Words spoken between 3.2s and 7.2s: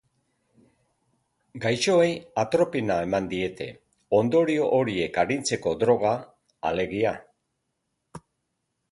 diete, ondorio horiek arintzeko droga, alegia.